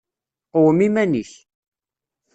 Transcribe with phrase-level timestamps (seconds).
[0.51, 1.31] Qwem iman-ik.